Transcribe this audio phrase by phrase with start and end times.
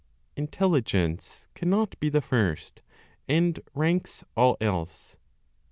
[0.35, 2.81] INTELLIGENCE CANNOT BE THE FIRST,
[3.27, 5.17] AND RANKS ALL ELSE.
[5.17, 5.19] 2.